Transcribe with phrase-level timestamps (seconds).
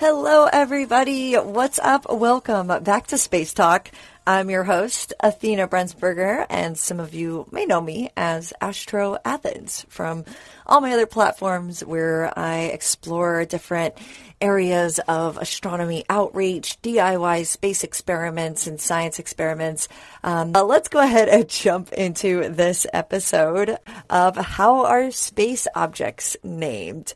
[0.00, 1.34] Hello, everybody.
[1.34, 2.10] What's up?
[2.10, 3.90] Welcome back to Space Talk.
[4.26, 9.84] I'm your host, Athena Brensberger, and some of you may know me as Astro Athens
[9.90, 10.24] from
[10.64, 13.92] all my other platforms where I explore different
[14.40, 19.86] areas of astronomy outreach, DIY space experiments, and science experiments.
[20.24, 23.76] Um, but let's go ahead and jump into this episode
[24.08, 27.12] of how are space objects named?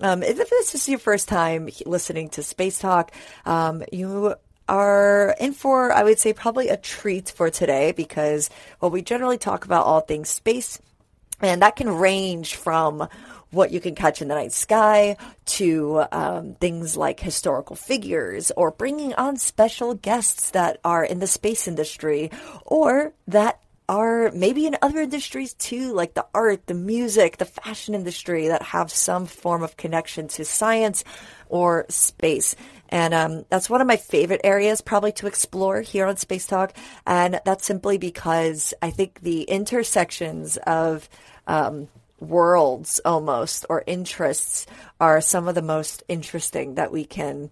[0.00, 3.12] Um, if this is your first time listening to Space Talk,
[3.46, 4.34] um, you
[4.68, 9.38] are in for, I would say, probably a treat for today because, well, we generally
[9.38, 10.80] talk about all things space,
[11.40, 13.08] and that can range from
[13.50, 18.72] what you can catch in the night sky to um, things like historical figures or
[18.72, 22.32] bringing on special guests that are in the space industry
[22.66, 27.94] or that are maybe in other industries too, like the art, the music, the fashion
[27.94, 31.04] industry that have some form of connection to science
[31.48, 32.56] or space.
[32.88, 36.74] And um, that's one of my favorite areas probably to explore here on Space Talk.
[37.06, 41.08] And that's simply because I think the intersections of
[41.46, 41.88] um,
[42.20, 44.66] worlds almost or interests
[45.00, 47.50] are some of the most interesting that we can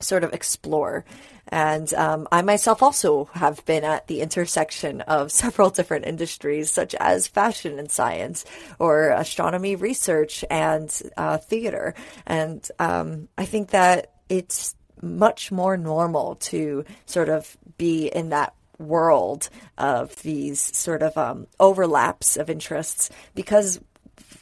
[0.00, 1.04] sort of explore.
[1.48, 6.94] And um, I myself also have been at the intersection of several different industries, such
[6.96, 8.44] as fashion and science,
[8.78, 11.94] or astronomy research and uh, theater.
[12.26, 18.54] And um, I think that it's much more normal to sort of be in that
[18.78, 19.48] world
[19.78, 23.80] of these sort of um, overlaps of interests because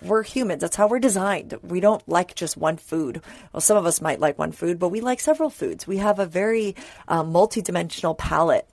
[0.05, 0.61] we're humans.
[0.61, 1.55] That's how we're designed.
[1.63, 3.23] We don't like just one food.
[3.53, 5.87] Well, some of us might like one food, but we like several foods.
[5.87, 6.77] We have a very
[7.09, 8.69] um, multidimensional palate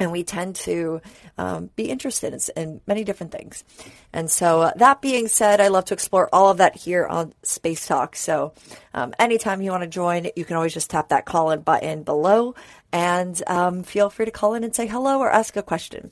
[0.00, 1.00] and we tend to
[1.36, 3.64] um, be interested in, in, many different things.
[4.12, 7.34] And so, uh, that being said, I love to explore all of that here on
[7.42, 8.16] Space Talk.
[8.16, 8.52] So,
[8.94, 12.02] um, anytime you want to join, you can always just tap that call in button
[12.02, 12.54] below
[12.92, 16.10] and um, feel free to call in and say hello or ask a question.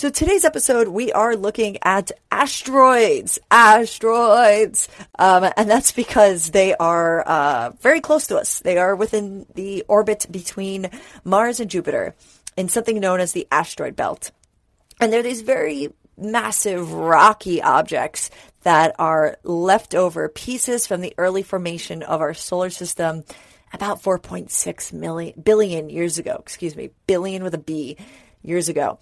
[0.00, 4.88] So today's episode, we are looking at asteroids, asteroids,
[5.18, 8.60] um, and that's because they are uh, very close to us.
[8.60, 10.88] They are within the orbit between
[11.22, 12.14] Mars and Jupiter
[12.56, 14.30] in something known as the asteroid belt.
[15.02, 18.30] And they're these very massive rocky objects
[18.62, 23.22] that are leftover pieces from the early formation of our solar system
[23.74, 26.36] about 4.6 million billion years ago.
[26.40, 27.98] Excuse me, billion with a B
[28.42, 28.98] years ago.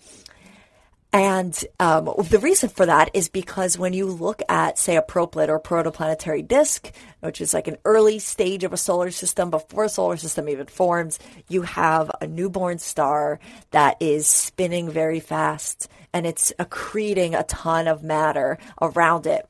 [1.10, 5.48] And um, the reason for that is because when you look at, say, a proplyd
[5.48, 9.88] or protoplanetary disk, which is like an early stage of a solar system before a
[9.88, 11.18] solar system even forms,
[11.48, 17.88] you have a newborn star that is spinning very fast and it's accreting a ton
[17.88, 19.48] of matter around it.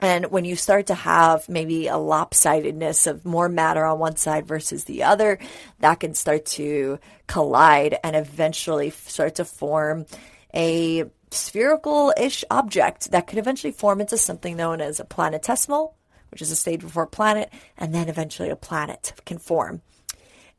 [0.00, 4.46] And when you start to have maybe a lopsidedness of more matter on one side
[4.46, 5.38] versus the other,
[5.80, 10.06] that can start to collide and eventually start to form
[10.54, 15.94] a spherical ish object that could eventually form into something known as a planetesimal,
[16.30, 19.82] which is a stage before a planet, and then eventually a planet can form.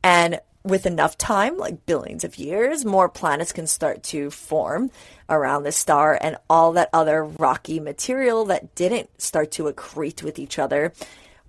[0.03, 4.91] And with enough time, like billions of years, more planets can start to form
[5.28, 10.38] around the star, and all that other rocky material that didn't start to accrete with
[10.38, 10.94] each other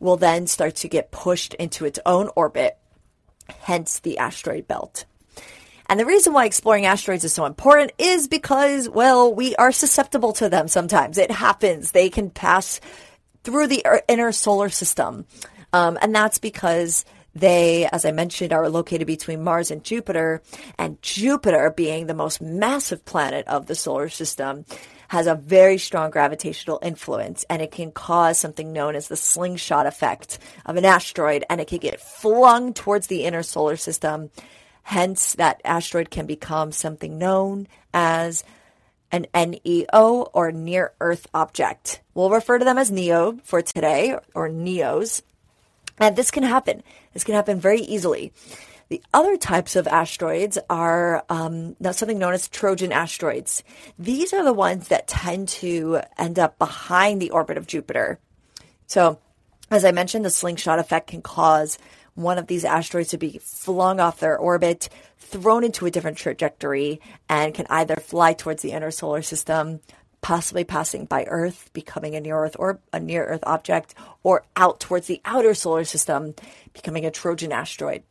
[0.00, 2.78] will then start to get pushed into its own orbit,
[3.60, 5.04] hence the asteroid belt.
[5.88, 10.32] And the reason why exploring asteroids is so important is because, well, we are susceptible
[10.34, 11.18] to them sometimes.
[11.18, 11.92] It happens.
[11.92, 12.80] They can pass
[13.44, 15.26] through the inner solar system.
[15.72, 20.42] Um, and that's because they, as I mentioned, are located between Mars and Jupiter.
[20.78, 24.64] And Jupiter, being the most massive planet of the solar system,
[25.08, 29.84] has a very strong gravitational influence and it can cause something known as the slingshot
[29.86, 34.30] effect of an asteroid and it can get flung towards the inner solar system
[34.82, 38.44] Hence, that asteroid can become something known as
[39.10, 42.00] an NEO or near Earth object.
[42.14, 45.22] We'll refer to them as NEO for today or NEOs.
[45.98, 46.82] And this can happen.
[47.12, 48.32] This can happen very easily.
[48.88, 53.62] The other types of asteroids are um, something known as Trojan asteroids.
[53.98, 58.18] These are the ones that tend to end up behind the orbit of Jupiter.
[58.86, 59.18] So,
[59.70, 61.78] as I mentioned, the slingshot effect can cause
[62.14, 64.88] one of these asteroids to be flung off their orbit,
[65.18, 69.80] thrown into a different trajectory, and can either fly towards the inner solar system,
[70.20, 74.78] possibly passing by Earth, becoming a near Earth or a near Earth object, or out
[74.80, 76.34] towards the outer solar system,
[76.72, 78.02] becoming a Trojan asteroid.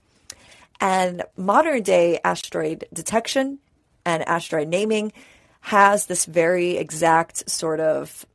[0.82, 3.60] And modern day asteroid detection
[4.04, 5.14] and asteroid naming
[5.62, 8.26] has this very exact sort of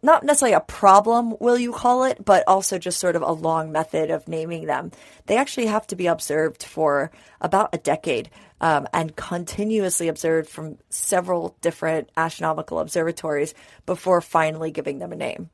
[0.00, 3.72] not necessarily a problem, will you call it, but also just sort of a long
[3.72, 4.92] method of naming them.
[5.26, 7.10] They actually have to be observed for
[7.40, 8.30] about a decade
[8.60, 13.54] um, and continuously observed from several different astronomical observatories
[13.86, 15.50] before finally giving them a name.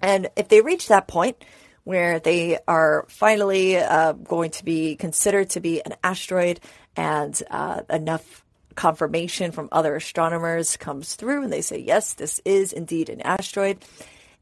[0.00, 1.44] And if they reach that point
[1.84, 6.60] where they are finally uh, going to be considered to be an asteroid
[6.96, 8.44] and uh, enough
[8.74, 13.84] confirmation from other astronomers comes through and they say, yes, this is indeed an asteroid,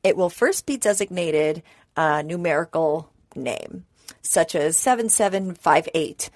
[0.02, 1.62] it will first be designated
[1.96, 3.84] a numerical name,
[4.22, 6.30] such as 7758.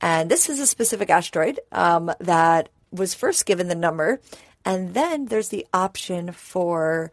[0.00, 4.20] And this is a specific asteroid um, that was first given the number.
[4.64, 7.12] And then there's the option for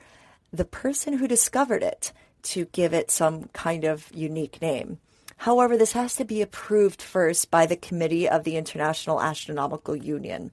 [0.53, 2.11] the person who discovered it
[2.43, 4.99] to give it some kind of unique name.
[5.37, 10.51] However, this has to be approved first by the Committee of the International Astronomical Union.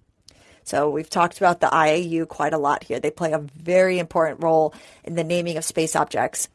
[0.65, 3.01] So we've talked about the IAU quite a lot here.
[3.01, 4.75] They play a very important role
[5.05, 6.49] in the naming of space objects.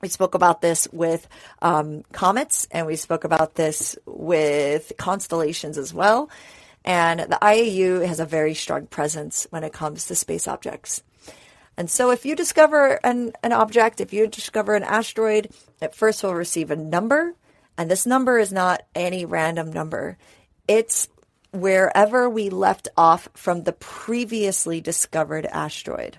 [0.00, 1.28] We spoke about this with
[1.60, 6.28] um, comets, and we spoke about this with constellations as well.
[6.84, 11.02] And the IAU has a very strong presence when it comes to space objects.
[11.76, 15.50] And so, if you discover an, an object, if you discover an asteroid,
[15.80, 17.34] it first will receive a number
[17.76, 20.18] and this number is not any random number.
[20.68, 21.08] It's
[21.52, 26.18] wherever we left off from the previously discovered asteroid.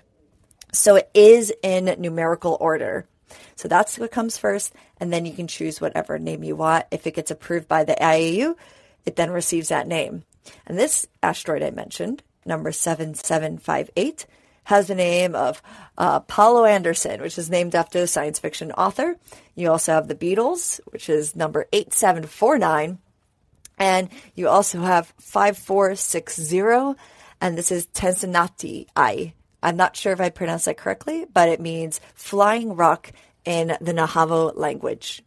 [0.72, 3.06] So it is in numerical order.
[3.56, 6.86] So that's what comes first, and then you can choose whatever name you want.
[6.90, 8.56] If it gets approved by the IAU,
[9.04, 10.24] it then receives that name.
[10.66, 14.26] And this asteroid I mentioned, number 7758,
[14.64, 15.62] has the name of
[15.96, 19.16] uh, Paulo Anderson, which is named after the science fiction author.
[19.54, 22.98] You also have the Beatles, which is number 8749.
[23.78, 27.00] And you also have 5460,
[27.40, 29.34] and this is Tensanati I.
[29.62, 33.12] I'm not sure if I pronounced that correctly, but it means flying rock
[33.44, 35.22] in the Navajo language.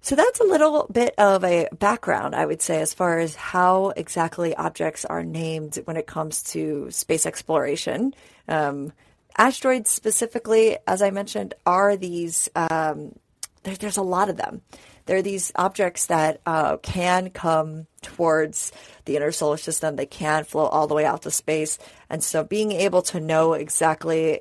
[0.00, 3.88] So that's a little bit of a background, I would say, as far as how
[3.90, 8.14] exactly objects are named when it comes to space exploration.
[8.46, 8.92] Um,
[9.36, 13.18] asteroids, specifically, as I mentioned, are these, um,
[13.64, 14.62] there, there's a lot of them.
[15.06, 18.72] There are these objects that uh, can come towards
[19.04, 21.78] the inner solar system, they can flow all the way out to space.
[22.08, 24.40] And so being able to know exactly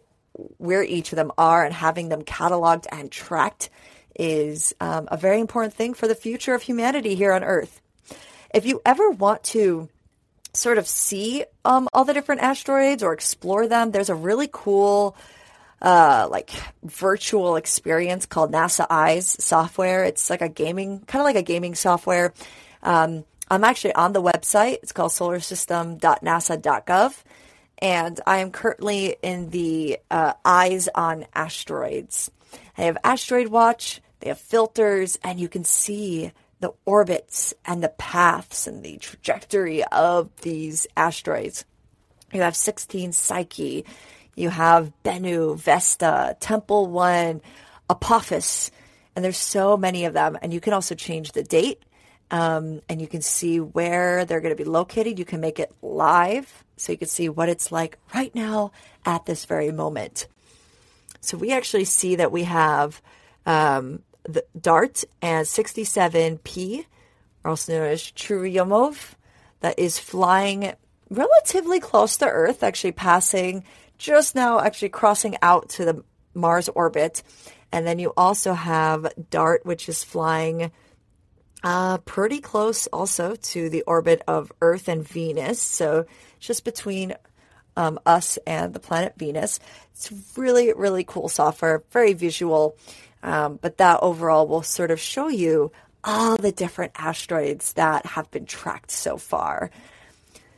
[0.58, 3.70] where each of them are and having them cataloged and tracked
[4.18, 7.82] is um, a very important thing for the future of humanity here on Earth.
[8.54, 9.90] If you ever want to
[10.54, 15.16] sort of see um, all the different asteroids or explore them, there's a really cool
[15.82, 16.52] uh, like
[16.84, 20.04] virtual experience called NASA Eyes software.
[20.04, 22.34] It's like a gaming, kind of like a gaming software.
[22.82, 24.80] Um, I'm actually on the website.
[24.84, 27.24] It's called solarsystem.nasa.gov.
[27.80, 32.32] And I am currently in the uh, Eyes on Asteroids.
[32.78, 37.90] I have Asteroid Watch, they have filters, and you can see the orbits and the
[37.90, 41.66] paths and the trajectory of these asteroids.
[42.34, 43.86] You have 16 Psyche,
[44.36, 47.42] you have Bennu, Vesta, Tempel 1,
[47.90, 48.72] Apophis,
[49.16, 50.38] and there's so many of them.
[50.42, 51.82] And you can also change the date
[52.30, 55.18] um, and you can see where they're going to be located.
[55.18, 58.72] You can make it live so you can see what it's like right now
[59.06, 60.28] at this very moment.
[61.22, 63.02] So we actually see that we have
[63.46, 66.86] um, the DART and 67P,
[67.46, 69.14] also known as Churyumov,
[69.62, 70.74] that is flying
[71.10, 73.64] relatively close to Earth, actually passing
[73.98, 76.04] just now, actually crossing out to the
[76.34, 77.24] Mars orbit.
[77.72, 80.72] And then you also have DART, which is flying
[81.64, 85.62] uh, pretty close also to the orbit of Earth and Venus.
[85.62, 86.06] So
[86.40, 87.16] just between
[87.78, 89.60] um, us and the planet Venus.
[89.94, 92.76] It's really, really cool software, very visual.
[93.24, 95.72] Um, but that overall will sort of show you
[96.04, 99.72] all the different asteroids that have been tracked so far.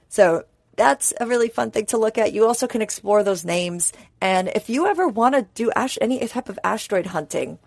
[0.09, 0.43] So
[0.75, 2.33] that's a really fun thing to look at.
[2.33, 3.91] You also can explore those names.
[4.21, 7.59] And if you ever want to do any type of asteroid hunting,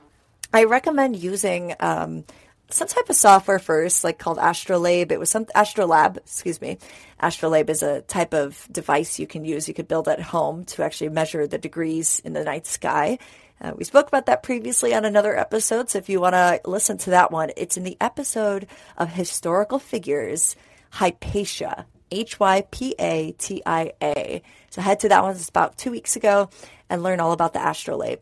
[0.53, 2.25] I recommend using um,
[2.71, 5.13] some type of software first, like called Astrolabe.
[5.13, 6.79] It was some Astrolab, excuse me.
[7.21, 9.69] Astrolabe is a type of device you can use.
[9.69, 13.19] You could build at home to actually measure the degrees in the night sky.
[13.63, 16.99] Uh, we spoke about that previously on another episode, so if you want to listen
[16.99, 18.67] to that one, it's in the episode
[18.99, 20.57] of historical figures,
[20.91, 24.43] Hypatia, H Y P A T I A.
[24.71, 25.31] So head to that one.
[25.31, 26.51] It's about two weeks ago
[26.91, 28.19] and learn all about the astrolabe.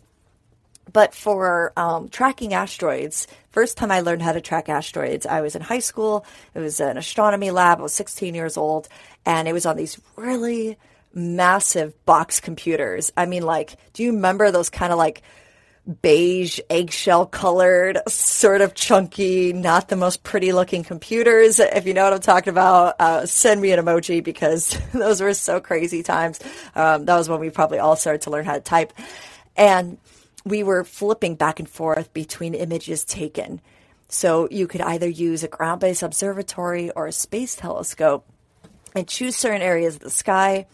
[0.93, 5.57] But for um, tracking asteroids, first time I learned how to track asteroids, I was
[5.57, 6.27] in high school.
[6.55, 7.79] It was an astronomy lab.
[7.79, 8.89] I was 16 years old,
[9.25, 10.77] and it was on these really
[11.13, 13.13] massive box computers.
[13.17, 15.23] I mean, like, do you remember those kind of like
[16.03, 21.59] beige, eggshell colored, sort of chunky, not the most pretty looking computers.
[21.59, 25.35] If you know what I'm talking about, uh, send me an emoji because those were
[25.35, 26.39] so crazy times.
[26.75, 28.93] Um, that was when we probably all started to learn how to type.
[29.57, 29.99] And
[30.45, 33.61] we were flipping back and forth between images taken.
[34.09, 38.27] So you could either use a ground based observatory or a space telescope
[38.95, 40.67] and choose certain areas of the sky,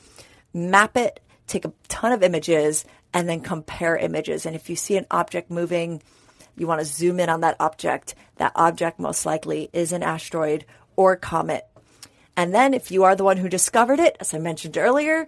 [0.56, 4.46] map it, take a ton of images, and then compare images.
[4.46, 6.02] And if you see an object moving,
[6.56, 8.14] you want to zoom in on that object.
[8.36, 10.64] That object most likely is an asteroid
[10.96, 11.66] or comet.
[12.36, 15.26] And then if you are the one who discovered it, as I mentioned earlier,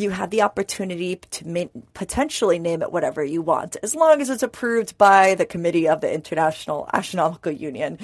[0.00, 4.30] you have the opportunity to ma- potentially name it whatever you want, as long as
[4.30, 7.98] it's approved by the committee of the International Astronomical Union.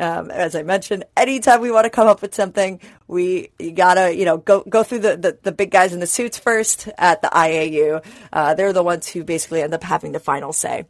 [0.00, 4.16] Um, as I mentioned, anytime we want to come up with something, we you gotta
[4.16, 7.22] you know go go through the, the, the big guys in the suits first at
[7.22, 8.04] the IAU.
[8.32, 10.86] Uh, they're the ones who basically end up having the final say.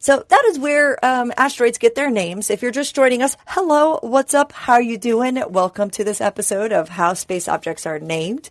[0.00, 2.50] So that is where um, asteroids get their names.
[2.50, 4.52] If you're just joining us, hello, what's up?
[4.52, 5.42] How are you doing?
[5.48, 8.48] Welcome to this episode of How Space Objects Are Named.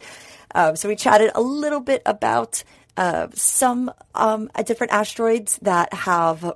[0.57, 2.63] Um, so we chatted a little bit about
[2.97, 6.51] uh, some um, uh, different asteroids that have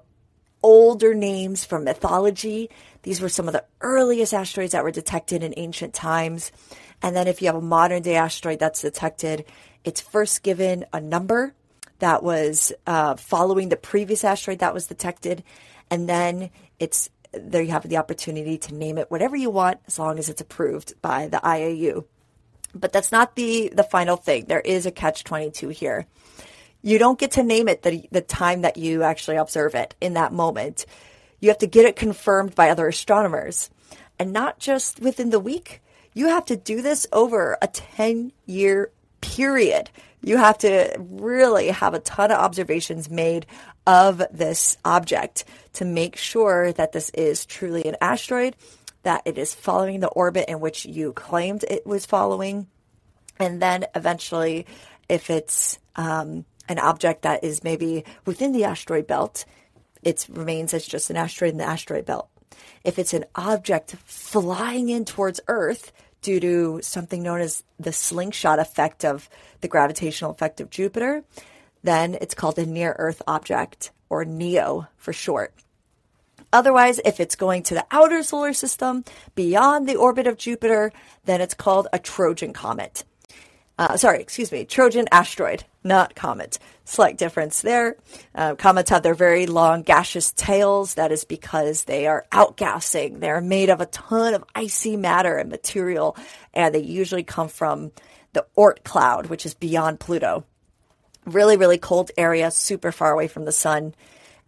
[0.64, 2.72] older names from mythology.
[3.04, 6.52] These were some of the earliest asteroids that were detected in ancient times.
[7.04, 9.46] And then if you have a modern day asteroid that's detected,
[9.84, 11.54] it's first given a number
[12.00, 15.44] that was uh, following the previous asteroid that was detected.
[15.92, 20.00] And then it's there you have the opportunity to name it whatever you want as
[20.00, 22.06] long as it's approved by the IAU.
[22.74, 24.46] But that's not the, the final thing.
[24.46, 26.06] There is a catch 22 here.
[26.82, 30.14] You don't get to name it the, the time that you actually observe it in
[30.14, 30.86] that moment.
[31.40, 33.70] You have to get it confirmed by other astronomers.
[34.18, 35.82] And not just within the week.
[36.14, 39.90] You have to do this over a 10 year period.
[40.22, 43.46] You have to really have a ton of observations made
[43.88, 48.56] of this object to make sure that this is truly an asteroid
[49.04, 52.68] that it is following the orbit in which you claimed it was following.
[53.40, 54.66] And then eventually,
[55.10, 59.46] if it's um, an object that is maybe within the asteroid belt,
[60.04, 62.30] it remains as just an asteroid in the asteroid belt.
[62.84, 65.92] If it's an object flying in towards Earth
[66.22, 69.30] due to something known as the slingshot effect of
[69.62, 71.24] the gravitational effect of Jupiter,
[71.84, 75.54] then it's called a near Earth object, or NEO for short.
[76.54, 79.04] Otherwise, if it's going to the outer solar system
[79.36, 80.92] beyond the orbit of Jupiter,
[81.26, 83.04] then it's called a Trojan comet.
[83.78, 86.60] Uh, sorry, excuse me, Trojan asteroid, not comet.
[86.86, 87.96] Slight difference there.
[88.36, 90.96] Uh, comets have their very long gaseous tails.
[90.96, 93.20] That is because they are outgassing.
[93.20, 96.16] They're made of a ton of icy matter and material,
[96.54, 97.92] and they usually come from
[98.34, 100.44] the Oort cloud, which is beyond Pluto.
[101.26, 103.96] Really, really cold area, super far away from the sun.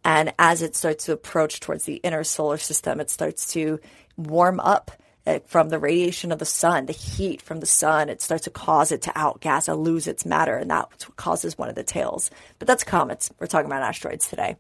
[0.04, 3.80] And as it starts to approach towards the inner solar system, it starts to
[4.18, 4.92] warm up
[5.26, 8.10] uh, from the radiation of the sun, the heat from the sun.
[8.10, 11.58] It starts to cause it to outgas and lose its matter, and that's what causes
[11.58, 12.30] one of the tails.
[12.60, 13.32] But that's comets.
[13.40, 14.58] We're talking about asteroids today.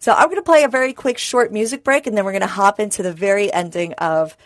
[0.00, 2.40] So I'm going to play a very quick short music break, and then we're going
[2.40, 4.36] to hop into the very ending of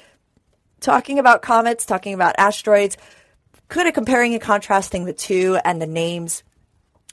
[0.80, 2.98] talking about comets, talking about asteroids.
[3.68, 6.42] kind of comparing and contrasting the two and the names.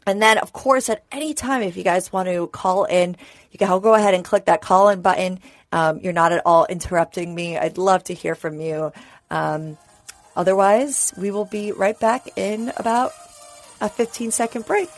[0.05, 3.17] And then, of course, at any time, if you guys want to call in,
[3.51, 5.39] you can go ahead and click that call in button.
[5.71, 7.57] Um, you're not at all interrupting me.
[7.57, 8.91] I'd love to hear from you.
[9.31, 9.77] Um,
[10.35, 13.11] otherwise, we will be right back in about
[13.81, 14.89] a 15 second break.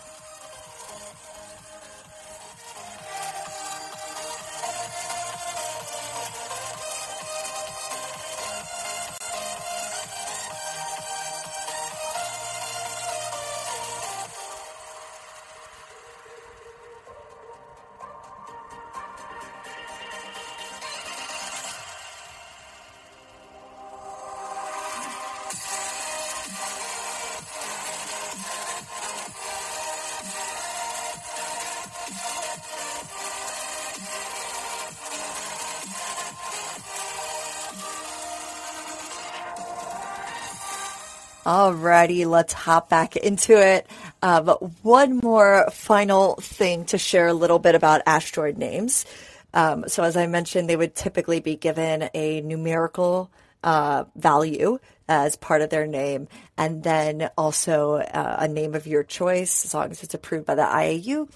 [42.25, 43.87] Let's hop back into it.
[44.21, 49.05] Uh, one more final thing to share a little bit about asteroid names.
[49.53, 53.31] Um, so, as I mentioned, they would typically be given a numerical
[53.63, 59.03] uh, value as part of their name, and then also uh, a name of your
[59.03, 61.29] choice, as long as it's approved by the IAU.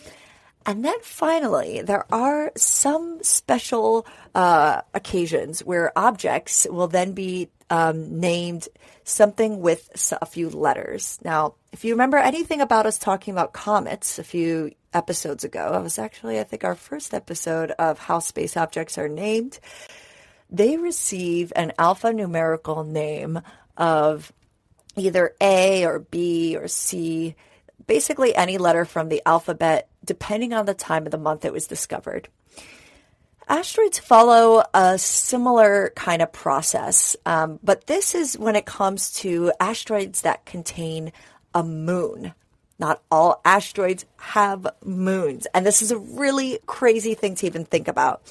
[0.65, 8.19] And then finally, there are some special uh, occasions where objects will then be um,
[8.19, 8.67] named
[9.05, 9.89] something with
[10.21, 11.17] a few letters.
[11.23, 15.81] Now, if you remember anything about us talking about comets a few episodes ago, it
[15.81, 19.57] was actually, I think, our first episode of how space objects are named.
[20.49, 23.41] They receive an alphanumerical name
[23.77, 24.33] of
[24.97, 27.35] either A or B or C,
[27.87, 31.67] basically any letter from the alphabet, depending on the time of the month it was
[31.67, 32.27] discovered.
[33.47, 39.51] Asteroids follow a similar kind of process, um, but this is when it comes to
[39.59, 41.11] asteroids that contain
[41.53, 42.33] a moon.
[42.79, 45.45] Not all asteroids have moons.
[45.53, 48.21] And this is a really crazy thing to even think about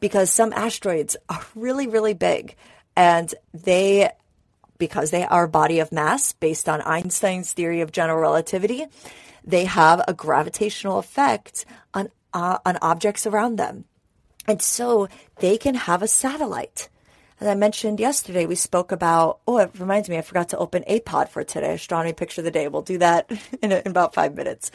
[0.00, 2.56] because some asteroids are really, really big
[2.96, 4.10] and they,
[4.78, 8.86] because they are a body of mass based on Einstein's theory of general relativity,
[9.44, 13.84] they have a gravitational effect on, uh, on objects around them.
[14.46, 16.88] And so they can have a satellite.
[17.40, 20.84] As I mentioned yesterday, we spoke about, oh, it reminds me, I forgot to open
[20.88, 22.68] APOD for today, astronomy picture of the day.
[22.68, 23.30] We'll do that
[23.62, 24.70] in, in about five minutes.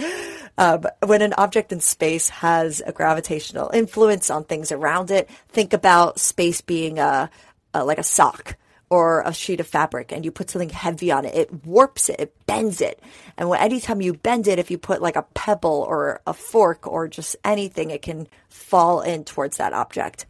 [0.57, 5.73] Um, when an object in space has a gravitational influence on things around it, think
[5.73, 7.29] about space being a,
[7.73, 8.57] a like a sock
[8.89, 12.19] or a sheet of fabric and you put something heavy on it, it warps it,
[12.19, 12.99] it bends it.
[13.37, 16.87] And when, anytime you bend it, if you put like a pebble or a fork
[16.87, 20.25] or just anything, it can fall in towards that object.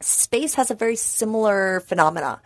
[0.00, 2.40] Space has a very similar phenomena.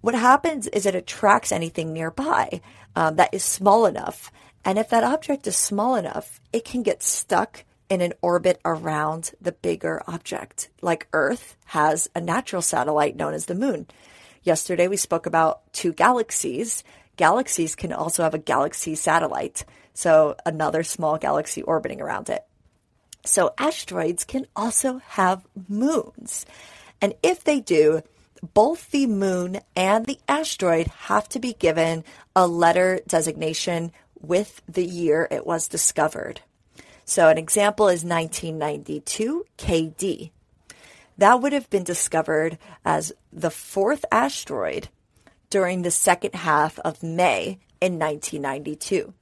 [0.00, 2.60] What happens is it attracts anything nearby
[2.96, 4.32] um, that is small enough.
[4.64, 9.32] And if that object is small enough, it can get stuck in an orbit around
[9.40, 10.70] the bigger object.
[10.80, 13.86] Like Earth has a natural satellite known as the moon.
[14.42, 16.82] Yesterday we spoke about two galaxies.
[17.16, 22.44] Galaxies can also have a galaxy satellite, so another small galaxy orbiting around it.
[23.24, 26.44] So asteroids can also have moons.
[27.00, 28.02] And if they do,
[28.54, 32.02] both the moon and the asteroid have to be given
[32.34, 36.40] a letter designation with the year it was discovered.
[37.04, 40.30] So an example is 1992 KD
[41.18, 44.88] that would have been discovered as the fourth asteroid
[45.50, 49.12] during the second half of May in 1992.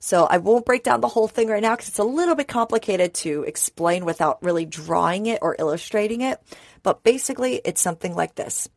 [0.00, 2.48] So I won't break down the whole thing right now because it's a little bit
[2.48, 6.40] complicated to explain without really drawing it or illustrating it.
[6.82, 8.68] But basically, it's something like this.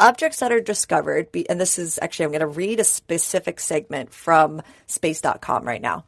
[0.00, 4.14] Objects that are discovered, and this is actually, I'm going to read a specific segment
[4.14, 6.04] from space.com right now.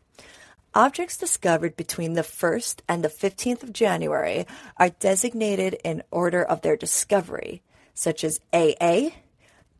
[0.75, 6.63] Objects discovered between the 1st and the 15th of January are designated in order of
[6.63, 7.61] their discovery,
[7.93, 9.11] such as AA,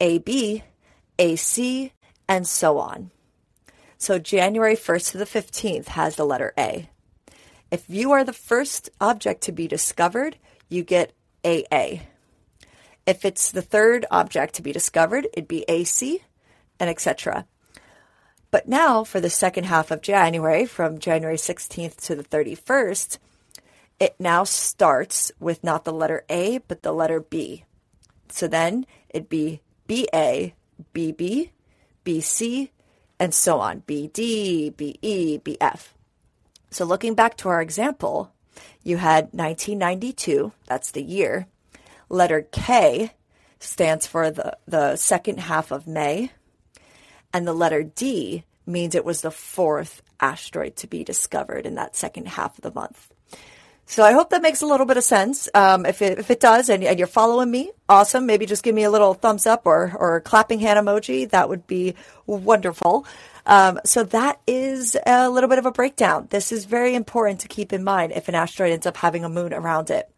[0.01, 0.65] AB,
[1.19, 1.93] AC,
[2.29, 3.13] and so on.
[3.99, 6.89] So January 1st to the 15th has the letter A.
[7.71, 11.13] If you are the first object to be discovered, you get
[11.45, 12.01] AA.
[13.07, 16.21] If it's the third object to be discovered, it'd be AC,
[16.81, 17.47] and etc.
[18.51, 23.19] But now, for the second half of January, from January 16th to the 31st,
[24.01, 27.65] it now starts with not the letter A, but the letter B.
[28.29, 30.53] So then it'd be BA,
[30.95, 31.51] BB,
[32.05, 32.71] BC,
[33.19, 35.89] and so on BD, BE, BF.
[36.71, 38.33] So looking back to our example,
[38.83, 41.47] you had 1992, that's the year.
[42.09, 43.13] Letter K
[43.59, 46.31] stands for the, the second half of May.
[47.33, 51.97] And the letter D means it was the fourth asteroid to be discovered in that
[51.97, 53.09] second half of the month.
[53.87, 55.49] So I hope that makes a little bit of sense.
[55.53, 58.25] Um, if, it, if it does and, and, you're following me, awesome.
[58.25, 61.29] Maybe just give me a little thumbs up or, or a clapping hand emoji.
[61.29, 63.05] That would be wonderful.
[63.47, 66.29] Um, so that is a little bit of a breakdown.
[66.31, 69.29] This is very important to keep in mind if an asteroid ends up having a
[69.29, 70.09] moon around it.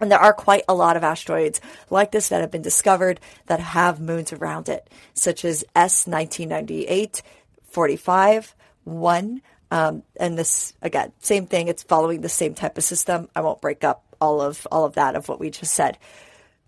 [0.00, 3.60] And there are quite a lot of asteroids like this that have been discovered that
[3.60, 7.22] have moons around it, such as S 1998,
[7.70, 11.68] 45, 1, um, and this again, same thing.
[11.68, 13.28] It's following the same type of system.
[13.34, 15.98] I won't break up all of all of that of what we just said.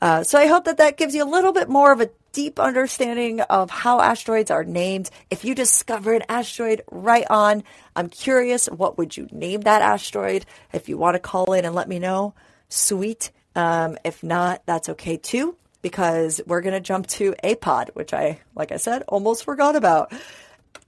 [0.02, 2.58] Uh, so I hope that that gives you a little bit more of a deep
[2.58, 5.10] understanding of how asteroids are named.
[5.30, 7.64] If you discover an asteroid right on,
[7.96, 10.46] I'm curious, what would you name that asteroid?
[10.72, 12.34] If you want to call in and let me know,
[12.70, 13.30] sweet.
[13.54, 18.40] Um, if not, that's okay too, because we're going to jump to APOD, which I,
[18.54, 20.12] like I said, almost forgot about.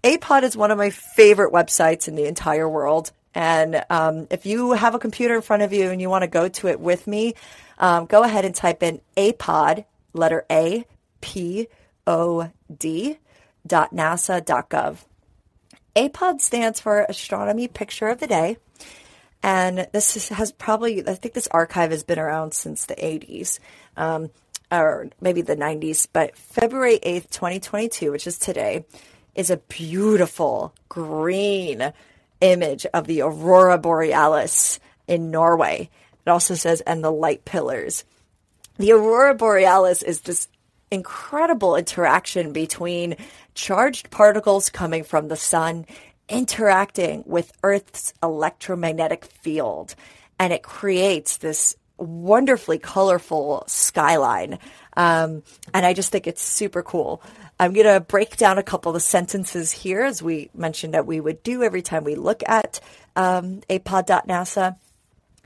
[0.03, 3.12] APOD is one of my favorite websites in the entire world.
[3.35, 6.29] And um, if you have a computer in front of you and you want to
[6.29, 7.35] go to it with me,
[7.79, 10.85] um, go ahead and type in APOD, letter A,
[11.21, 11.68] P
[12.07, 13.18] O D,
[13.66, 14.99] dot NASA dot gov.
[15.97, 18.57] APOD stands for Astronomy Picture of the Day.
[19.42, 23.59] And this has probably, I think this archive has been around since the 80s,
[23.96, 24.31] um,
[24.70, 28.85] or maybe the 90s, but February 8th, 2022, which is today,
[29.35, 31.92] is a beautiful green
[32.40, 34.78] image of the aurora borealis
[35.09, 35.90] in Norway.
[36.24, 38.05] It also says, and the light pillars.
[38.78, 40.48] The aurora borealis is this
[40.90, 43.16] incredible interaction between
[43.55, 45.87] charged particles coming from the sun
[46.28, 49.94] interacting with Earth's electromagnetic field.
[50.38, 54.58] And it creates this wonderfully colorful skyline.
[54.96, 57.22] Um, and I just think it's super cool.
[57.58, 61.20] I'm going to break down a couple of sentences here, as we mentioned that we
[61.20, 62.80] would do every time we look at
[63.14, 64.76] um, apod.nasa.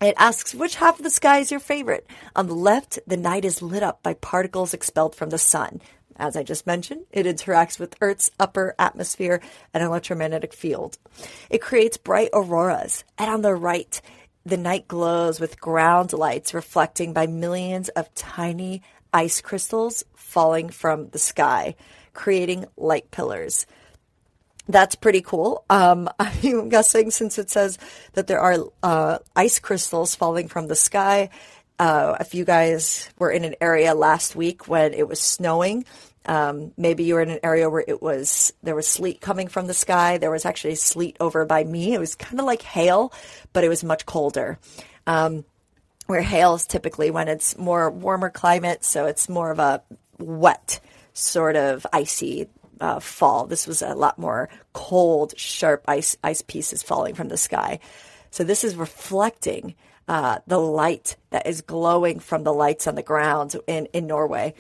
[0.01, 2.07] It asks, which half of the sky is your favorite?
[2.35, 5.81] On the left, the night is lit up by particles expelled from the sun.
[6.19, 9.41] As I just mentioned, it interacts with Earth's upper atmosphere
[9.75, 10.99] and electromagnetic field.
[11.51, 13.05] It creates bright auroras.
[13.19, 14.01] And on the right,
[14.45, 21.09] the night glows with ground lights reflecting by millions of tiny ice crystals falling from
[21.09, 21.75] the sky
[22.17, 23.67] creating light pillars.
[24.69, 25.65] That's pretty cool.
[25.71, 27.79] Um, I'm guessing since it says
[28.15, 31.31] that there are uh, ice crystals falling from the sky.
[31.79, 35.85] Uh, if you guys were in an area last week when it was snowing,
[36.25, 39.67] um, maybe you were in an area where it was there was sleet coming from
[39.67, 40.19] the sky.
[40.19, 41.95] There was actually sleet over by me.
[41.95, 43.13] It was kind of like hail,
[43.53, 44.59] but it was much colder.
[45.07, 45.45] Um,
[46.07, 49.83] where hail is typically when it's more warmer climate, so it's more of a
[50.19, 50.81] wet
[51.13, 52.49] sort of icy
[52.81, 53.47] uh, fall.
[53.47, 57.81] This was a lot more cold, sharp ice ice pieces falling from the sky.
[58.31, 59.75] So this is reflecting
[60.09, 64.55] uh, the light that is glowing from the lights on the ground in in Norway.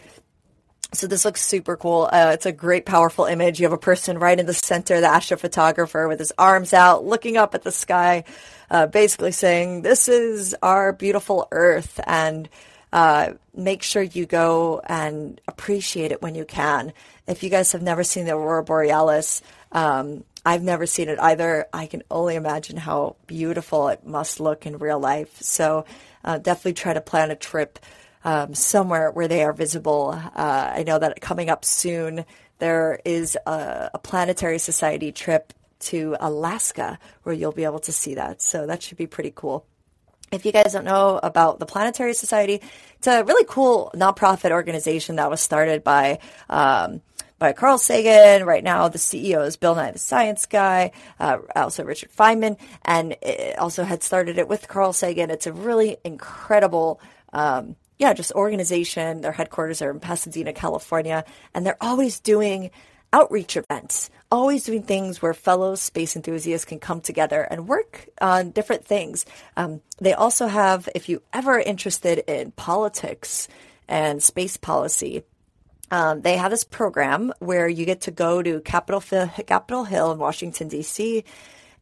[0.93, 2.09] So this looks super cool.
[2.11, 3.59] Uh, it's a great, powerful image.
[3.59, 7.37] You have a person right in the center, the astrophotographer, with his arms out, looking
[7.37, 8.25] up at the sky,
[8.71, 12.49] uh, basically saying, "This is our beautiful Earth," and
[12.93, 16.93] uh, make sure you go and appreciate it when you can.
[17.27, 21.67] If you guys have never seen the aurora borealis, um, I've never seen it either.
[21.73, 25.43] I can only imagine how beautiful it must look in real life.
[25.43, 25.85] So
[26.25, 27.81] uh, definitely try to plan a trip
[28.25, 30.11] um, somewhere where they are visible.
[30.15, 32.25] Uh, I know that coming up soon,
[32.61, 38.15] there is a, a planetary society trip to Alaska where you'll be able to see
[38.15, 38.41] that.
[38.41, 39.67] So that should be pretty cool.
[40.31, 42.61] If you guys don't know about the Planetary Society,
[42.99, 47.01] it's a really cool nonprofit organization that was started by um,
[47.38, 48.46] by Carl Sagan.
[48.46, 53.16] Right now, the CEO is Bill Nye the Science Guy, uh, also Richard Feynman, and
[53.59, 55.31] also had started it with Carl Sagan.
[55.31, 57.01] It's a really incredible.
[57.33, 59.22] Um, yeah, just organization.
[59.22, 62.70] Their headquarters are in Pasadena, California, and they're always doing
[63.12, 68.51] outreach events, always doing things where fellow space enthusiasts can come together and work on
[68.51, 69.25] different things.
[69.57, 73.49] Um, they also have, if you ever interested in politics
[73.88, 75.22] and space policy,
[75.90, 80.18] um, they have this program where you get to go to Capitol, Capitol Hill in
[80.18, 81.25] Washington, D.C.,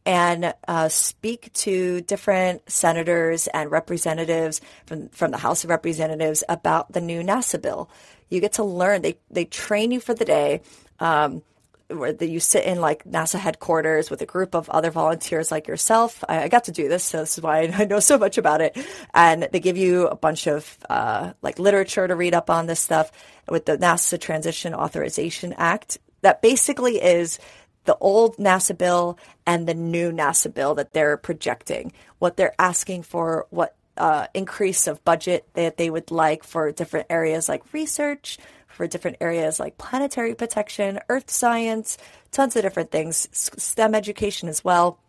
[0.05, 6.91] and uh, speak to different senators and representatives from, from the House of Representatives about
[6.91, 7.89] the new NASA bill.
[8.29, 9.01] You get to learn.
[9.01, 10.61] They, they train you for the day
[10.99, 11.41] um,
[11.87, 15.67] where the, you sit in like NASA headquarters with a group of other volunteers like
[15.67, 16.23] yourself.
[16.27, 18.61] I, I, got to do this, so this is why I know so much about
[18.61, 18.77] it.
[19.13, 22.79] And they give you a bunch of uh, like literature to read up on this
[22.79, 23.11] stuff
[23.47, 25.99] with the NASA Transition Authorization Act.
[26.21, 27.39] that basically is
[27.85, 33.03] the old NASA bill and the new NASA bill that they're projecting, what they're asking
[33.03, 38.37] for, what uh, increase of budget that they would like for different areas like research,
[38.75, 41.97] for different areas like planetary protection, earth science,
[42.31, 44.99] tons of different things, STEM education as well.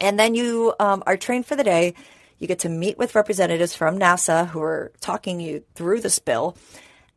[0.00, 1.94] And then you um, are trained for the day.
[2.38, 6.56] You get to meet with representatives from NASA who are talking you through this bill.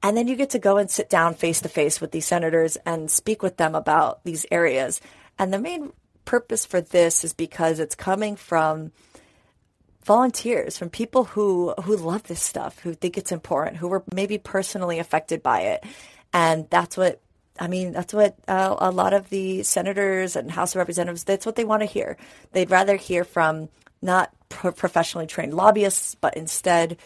[0.01, 2.75] And then you get to go and sit down face to face with these senators
[2.85, 4.99] and speak with them about these areas.
[5.39, 5.93] And the main
[6.25, 8.91] purpose for this is because it's coming from
[10.05, 14.37] volunteers, from people who who love this stuff, who think it's important, who were maybe
[14.37, 15.83] personally affected by it.
[16.33, 17.21] And that's what
[17.59, 21.45] I mean, that's what uh, a lot of the senators and House of Representatives, that's
[21.45, 22.17] what they want to hear.
[22.51, 23.69] They'd rather hear from
[24.01, 26.97] not pro- professionally trained lobbyists, but instead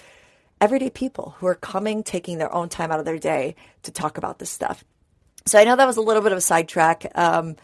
[0.61, 4.17] everyday people who are coming, taking their own time out of their day to talk
[4.17, 4.83] about this stuff.
[5.45, 7.11] So I know that was a little bit of a sidetrack.
[7.15, 7.55] Um,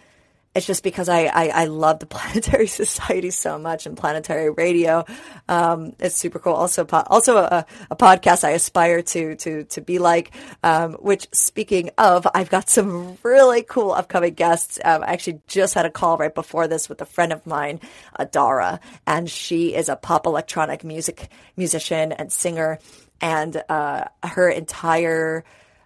[0.55, 5.05] it's just because I, I, I, love the Planetary Society so much and Planetary Radio.
[5.49, 6.53] Um, it's super cool.
[6.53, 10.31] Also, also a, a, podcast I aspire to to to be like.
[10.63, 14.79] Um, which, speaking of, I've got some really cool upcoming guests.
[14.83, 17.79] Um, I actually just had a call right before this with a friend of mine,
[18.19, 22.79] Adara, and she is a pop electronic music musician and singer,
[23.21, 25.43] and uh, her entire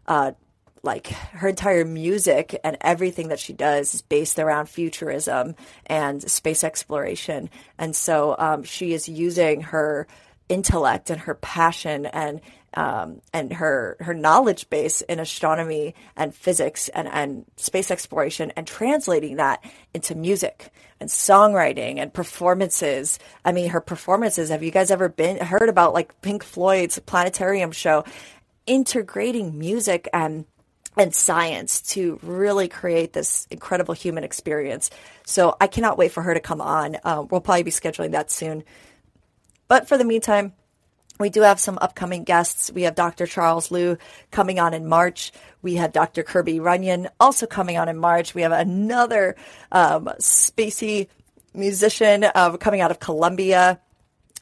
[0.07, 0.31] uh,
[0.87, 6.63] like her entire music and everything that she does is based around futurism and space
[6.63, 7.51] exploration.
[7.77, 10.07] And so um, she is using her
[10.49, 12.41] intellect and her passion and
[12.73, 18.67] um, and her her knowledge base in astronomy and physics and, and space exploration and
[18.67, 23.19] translating that into music and songwriting and performances.
[23.43, 24.49] I mean, her performances.
[24.49, 28.03] Have you guys ever been heard about like Pink Floyd's Planetarium show?
[28.67, 30.45] Integrating music and
[30.97, 34.89] and science to really create this incredible human experience.
[35.25, 36.97] So I cannot wait for her to come on.
[37.03, 38.63] Uh, we'll probably be scheduling that soon.
[39.67, 40.53] But for the meantime,
[41.19, 42.71] we do have some upcoming guests.
[42.71, 43.25] We have Dr.
[43.25, 43.97] Charles Liu
[44.31, 45.31] coming on in March.
[45.61, 46.23] We have Dr.
[46.23, 48.35] Kirby Runyon also coming on in March.
[48.35, 49.35] We have another
[49.71, 51.07] um, spacey
[51.53, 53.79] musician uh, coming out of Colombia.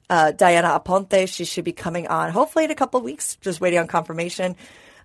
[0.09, 3.37] Uh, Diana Aponte, she should be coming on hopefully in a couple weeks.
[3.37, 4.55] Just waiting on confirmation.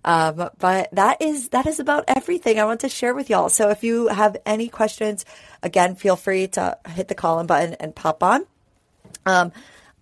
[0.05, 3.49] Um, but that is that is about everything I want to share with y'all.
[3.49, 5.25] So if you have any questions,
[5.63, 8.47] again, feel free to hit the call in button and pop on.
[9.27, 9.53] Um,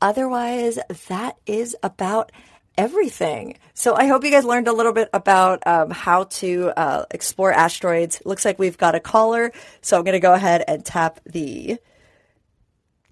[0.00, 2.30] otherwise, that is about
[2.76, 3.58] everything.
[3.74, 7.52] So I hope you guys learned a little bit about um, how to uh, explore
[7.52, 8.22] asteroids.
[8.24, 11.78] Looks like we've got a caller, so I'm going to go ahead and tap the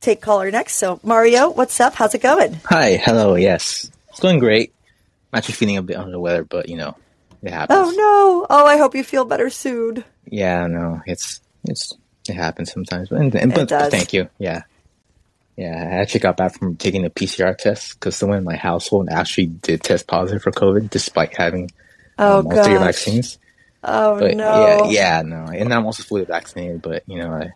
[0.01, 0.77] take caller next.
[0.77, 1.95] So Mario, what's up?
[1.95, 2.61] How's it going?
[2.67, 3.35] Hi, hello.
[3.35, 4.76] Yes, it's going great.
[5.37, 6.97] I'm actually feeling a bit under the weather, but you know,
[7.43, 7.79] it happens.
[7.79, 8.47] Oh no!
[8.49, 10.03] Oh, I hope you feel better soon.
[10.25, 11.93] Yeah, no, it's it's
[12.27, 14.31] it happens sometimes, but, and, but, but thank you.
[14.39, 14.63] Yeah,
[15.59, 15.77] yeah.
[15.77, 19.49] I actually got back from taking a PCR test because someone in my household actually
[19.49, 21.71] did test positive for COVID despite having
[22.19, 23.39] oh, um, all three vaccines.
[23.85, 24.87] Oh but, no!
[24.87, 27.53] Yeah, yeah, no, and I'm also fully vaccinated, but you know, I,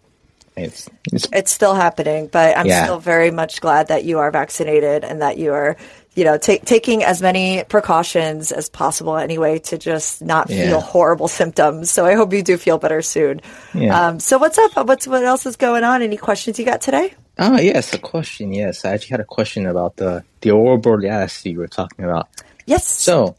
[0.54, 2.26] it's, it's, it's still happening.
[2.26, 2.84] But I'm yeah.
[2.84, 5.78] still very much glad that you are vaccinated and that you are
[6.14, 10.66] you know, t- taking as many precautions as possible anyway to just not yeah.
[10.66, 11.90] feel horrible symptoms.
[11.90, 13.40] So I hope you do feel better soon.
[13.75, 14.09] Yeah.
[14.09, 14.87] Um, so what's up?
[14.87, 16.03] What's what else is going on?
[16.03, 17.14] Any questions you got today?
[17.38, 18.53] Oh yes, a question.
[18.53, 22.29] Yes, I actually had a question about the the aurora borealis you were talking about.
[22.66, 22.87] Yes.
[22.87, 23.37] So,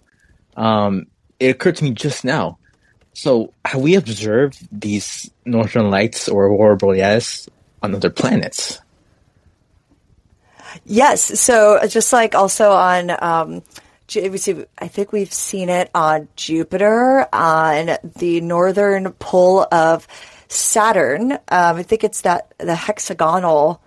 [0.57, 1.07] um,
[1.39, 2.57] it occurred to me just now.
[3.13, 7.47] So, have we observed these northern lights or aurora borealis
[7.83, 8.80] on other planets?
[10.85, 11.39] Yes.
[11.39, 13.63] So just like also on, um,
[14.13, 20.07] I think we've seen it on Jupiter, on the northern pole of
[20.49, 21.31] Saturn.
[21.31, 23.81] Um, I think it's that the hexagonal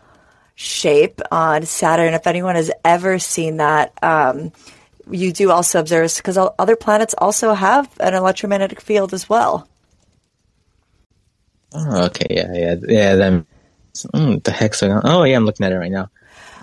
[0.55, 2.15] shape on Saturn.
[2.15, 4.53] If anyone has ever seen that, um,
[5.11, 9.69] you do also observe because other planets also have an electromagnetic field as well.
[11.75, 13.15] Oh, okay, yeah, yeah, yeah.
[13.17, 13.47] Then
[14.15, 15.03] mm, the hexagon.
[15.05, 16.09] Oh, yeah, I'm looking at it right now.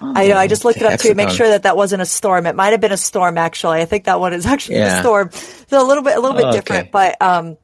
[0.01, 0.37] I know.
[0.37, 2.45] I just looked it up to make sure that that wasn't a storm.
[2.45, 3.81] It might have been a storm, actually.
[3.81, 4.97] I think that one is actually yeah.
[4.97, 5.31] a storm.
[5.31, 6.89] So a little bit, a little bit oh, different, okay.
[6.91, 7.57] but um,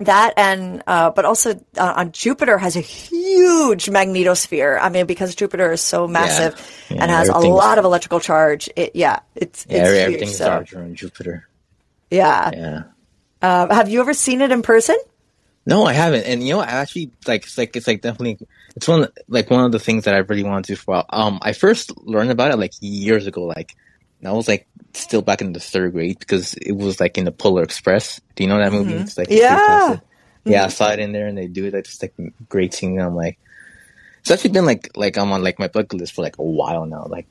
[0.00, 4.78] that and uh, but also uh, on Jupiter has a huge magnetosphere.
[4.80, 6.54] I mean, because Jupiter is so massive
[6.88, 6.96] yeah.
[6.96, 8.68] Yeah, and has a lot of electrical charge.
[8.76, 10.48] It, yeah, it's yeah, it's everything's huge, so.
[10.48, 11.48] larger on Jupiter.
[12.10, 12.50] Yeah.
[12.52, 12.82] Yeah.
[13.40, 14.96] Uh, have you ever seen it in person?
[15.66, 16.24] No, I haven't.
[16.24, 19.64] And you know, I actually like it's like it's like definitely it's one like one
[19.64, 21.06] of the things that I really want to do for a while.
[21.10, 23.44] Um, I first learned about it like years ago.
[23.44, 23.74] Like
[24.24, 27.32] I was like still back in the third grade because it was like in the
[27.32, 28.20] Polar Express.
[28.34, 28.92] Do you know that movie?
[28.92, 29.02] Mm-hmm.
[29.02, 29.98] It's like yeah.
[30.44, 31.74] yeah, I saw it in there and they do it.
[31.74, 32.14] Like, it's like
[32.48, 33.00] great seeing.
[33.00, 33.38] I'm like,
[34.20, 36.86] it's actually been like like I'm on like my bucket list for like a while
[36.86, 37.06] now.
[37.08, 37.26] Like,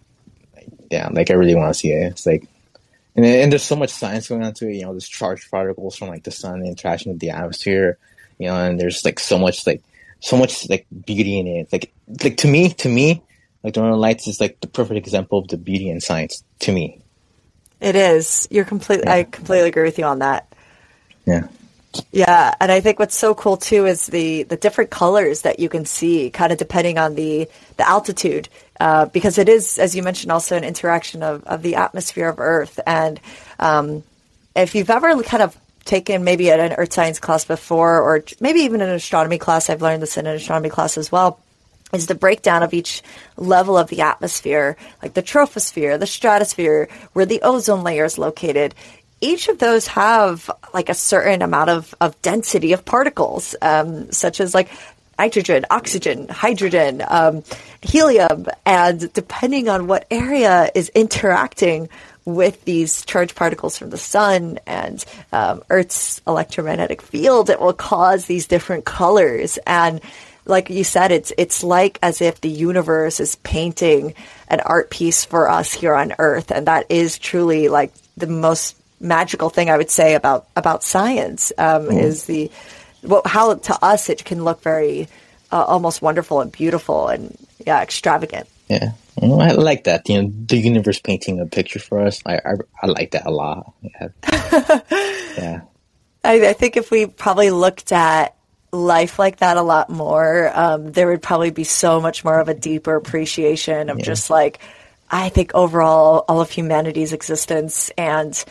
[0.55, 2.11] like yeah, like I really want to see it.
[2.11, 2.47] It's like,
[3.15, 4.75] and, and there's so much science going on to it.
[4.75, 7.97] You know, there's charged particles from like the sun the interaction with the atmosphere.
[8.37, 9.81] You know, and there's like so much like
[10.19, 11.71] so much like beauty in it.
[11.71, 11.91] Like
[12.23, 13.23] like to me, to me,
[13.63, 16.71] like the Northern Lights is like the perfect example of the beauty in science to
[16.71, 17.01] me.
[17.79, 18.47] It is.
[18.49, 19.05] You're completely.
[19.05, 19.15] Yeah.
[19.15, 20.51] I completely agree with you on that.
[21.25, 21.47] Yeah.
[22.11, 25.69] Yeah, and I think what's so cool too is the the different colors that you
[25.69, 28.49] can see, kind of depending on the the altitude,
[28.79, 32.39] uh, because it is, as you mentioned, also an interaction of of the atmosphere of
[32.39, 32.79] Earth.
[32.85, 33.19] And
[33.59, 34.03] um,
[34.55, 38.59] if you've ever kind of taken maybe at an earth science class before, or maybe
[38.59, 41.39] even an astronomy class, I've learned this in an astronomy class as well
[41.93, 43.01] is the breakdown of each
[43.37, 48.75] level of the atmosphere, like the troposphere, the stratosphere, where the ozone layer is located.
[49.21, 54.41] Each of those have like a certain amount of, of density of particles, um, such
[54.41, 54.69] as like
[55.17, 57.43] nitrogen, oxygen, hydrogen, um,
[57.81, 61.89] helium, and depending on what area is interacting
[62.27, 68.25] with these charged particles from the sun and um, Earth's electromagnetic field, it will cause
[68.25, 69.57] these different colors.
[69.65, 70.01] And
[70.45, 74.13] like you said, it's it's like as if the universe is painting
[74.49, 78.75] an art piece for us here on Earth, and that is truly like the most
[78.99, 81.97] magical thing I would say about about science um, mm.
[81.97, 82.51] is the
[83.03, 85.07] well, how to us it can look very
[85.53, 88.49] uh, almost wonderful and beautiful and yeah extravagant.
[88.67, 90.07] Yeah, well, I like that.
[90.09, 92.21] You know, the universe painting a picture for us.
[92.25, 93.73] I I, I like that a lot.
[93.81, 94.09] Yeah,
[95.37, 95.61] yeah.
[96.23, 98.35] I, I, think if we probably looked at
[98.71, 102.49] life like that a lot more, um, there would probably be so much more of
[102.49, 104.05] a deeper appreciation of yeah.
[104.05, 104.59] just like
[105.09, 108.43] I think overall all of humanity's existence and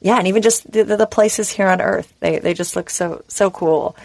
[0.00, 3.24] yeah, and even just the, the, places here on Earth, they they just look so
[3.28, 3.96] so cool.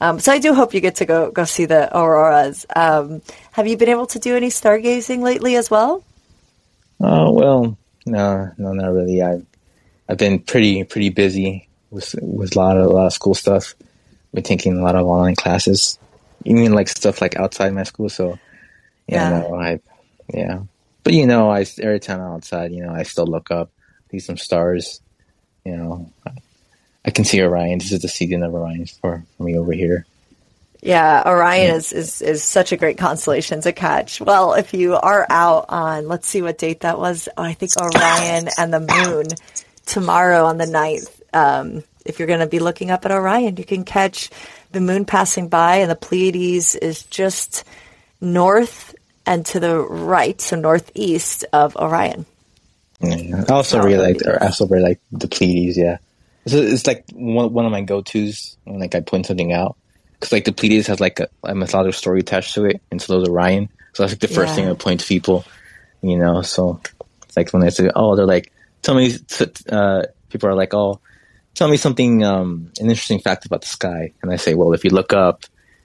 [0.00, 2.66] Um, so I do hope you get to go go see the auroras.
[2.74, 6.04] Um, have you been able to do any stargazing lately as well?
[7.00, 9.22] Oh well, no, no, not really.
[9.22, 9.44] I've
[10.08, 13.74] I've been pretty pretty busy with with a lot of a lot of school stuff.
[14.32, 15.98] Been taking a lot of online classes,
[16.44, 18.08] even like stuff like outside my school.
[18.08, 18.38] So
[19.08, 19.40] yeah, yeah.
[19.40, 19.80] No, I
[20.32, 20.60] yeah,
[21.02, 23.70] but you know, I every time I'm outside, you know, I still look up,
[24.10, 25.00] see some stars
[25.68, 26.10] you know,
[27.08, 27.78] I can see Orion.
[27.78, 30.04] This is the season of Orion for, for me over here.
[30.82, 31.74] Yeah, Orion yeah.
[31.76, 34.20] is, is is such a great constellation to catch.
[34.20, 37.26] Well, if you are out on, let's see what date that was.
[37.34, 39.24] Oh, I think Orion and the Moon
[39.86, 41.22] tomorrow on the 9th.
[41.32, 44.28] Um, if you're going to be looking up at Orion, you can catch
[44.72, 47.64] the Moon passing by, and the Pleiades is just
[48.20, 48.94] north
[49.24, 52.26] and to the right, so northeast of Orion.
[53.00, 55.78] Yeah, I also really like, I also really like the Pleiades.
[55.78, 55.96] Yeah,
[56.52, 59.76] it's, it's like one one of my go tos when like I point something out
[60.18, 63.18] because like the Pleiades has like a, a mythological story attached to it, and so
[63.18, 63.68] does Orion.
[63.92, 64.54] So that's like the first yeah.
[64.56, 65.44] thing I point to people,
[66.02, 66.42] you know.
[66.42, 66.80] So
[67.22, 69.14] it's like when they say, "Oh, they're like, tell me,"
[69.70, 71.00] uh, people are like, "Oh,
[71.54, 74.84] tell me something, um, an interesting fact about the sky," and I say, "Well, if
[74.84, 75.44] you look up."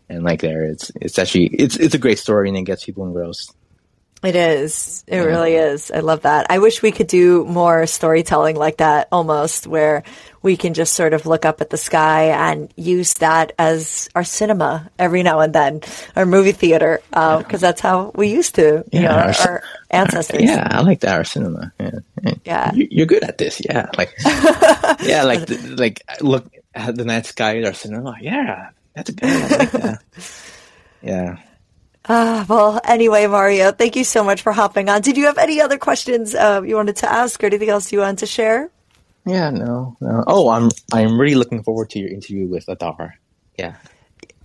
[0.10, 3.06] And like there, it's it's actually it's it's a great story and it gets people
[3.06, 3.56] engrossed.
[4.24, 5.04] It is.
[5.06, 5.92] It really is.
[5.92, 6.48] I love that.
[6.50, 10.04] I wish we could do more storytelling like that almost where
[10.42, 14.24] we can just sort of look up at the sky and use that as our
[14.24, 15.82] cinema every now and then,
[16.16, 17.58] our movie theater, because um, yeah.
[17.58, 20.42] that's how we used to, you know, our, our ancestors.
[20.42, 21.74] Yeah, I like that, our cinema.
[21.80, 22.34] Yeah.
[22.46, 22.72] yeah.
[22.74, 23.62] You're good at this.
[23.64, 23.90] Yeah.
[23.98, 24.14] Like,
[25.02, 28.16] yeah, like, the, like, look at the night sky, our cinema.
[28.22, 29.30] Yeah, that's good.
[29.30, 30.04] I like that.
[31.06, 31.36] Yeah.
[32.06, 35.02] Uh, well, anyway, Mario, thank you so much for hopping on.
[35.02, 38.00] Did you have any other questions uh, you wanted to ask or anything else you
[38.00, 38.70] wanted to share?
[39.26, 40.24] Yeah, no, no.
[40.28, 43.14] Oh, I'm I'm really looking forward to your interview with Adara.
[43.58, 43.76] Yeah.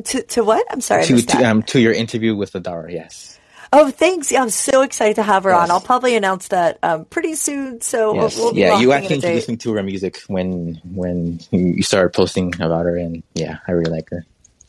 [0.04, 0.64] To to what?
[0.70, 1.04] I'm sorry.
[1.06, 2.92] To to, um, to your interview with Adara.
[2.92, 3.40] Yes.
[3.72, 4.32] Oh, thanks.
[4.32, 5.62] Yeah, I'm so excited to have her yes.
[5.62, 5.70] on.
[5.70, 7.80] I'll probably announce that um, pretty soon.
[7.80, 8.36] So yes.
[8.36, 12.54] we'll, we'll yeah, you actually introduced me to her music when when you started posting
[12.60, 14.24] about her, and yeah, I really like her.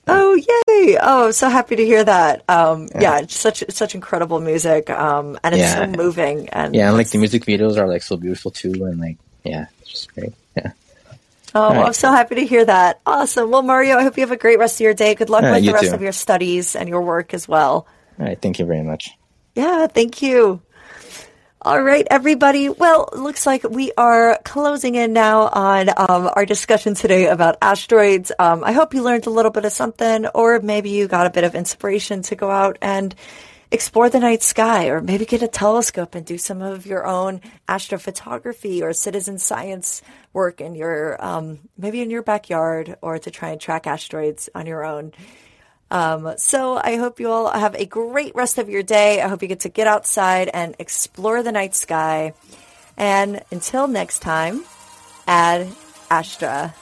[0.09, 0.97] Oh yay!
[1.01, 2.43] Oh, so happy to hear that.
[2.49, 3.19] Um, yeah.
[3.19, 5.85] yeah, such such incredible music, um, and it's yeah.
[5.85, 6.49] so moving.
[6.49, 9.67] And yeah, and like the music videos are like so beautiful too, and like yeah,
[9.81, 10.33] it's just great.
[10.55, 10.71] Yeah.
[11.55, 12.99] Oh, well, I'm so happy to hear that.
[13.05, 13.49] Awesome.
[13.49, 15.15] Well, Mario, I hope you have a great rest of your day.
[15.15, 15.93] Good luck right, with the rest too.
[15.93, 17.87] of your studies and your work as well.
[18.19, 18.39] All right.
[18.39, 19.11] Thank you very much.
[19.55, 19.87] Yeah.
[19.87, 20.61] Thank you.
[21.61, 22.69] All right, everybody.
[22.69, 28.31] Well, looks like we are closing in now on um, our discussion today about asteroids.
[28.39, 31.29] Um, I hope you learned a little bit of something, or maybe you got a
[31.29, 33.13] bit of inspiration to go out and
[33.71, 37.41] explore the night sky or maybe get a telescope and do some of your own
[37.67, 40.01] astrophotography or citizen science
[40.31, 44.65] work in your um, maybe in your backyard or to try and track asteroids on
[44.65, 45.11] your own.
[45.91, 49.21] Um, so I hope you all have a great rest of your day.
[49.21, 52.33] I hope you get to get outside and explore the night sky.
[52.97, 54.63] And until next time,
[55.25, 55.67] ad
[56.11, 56.73] astra.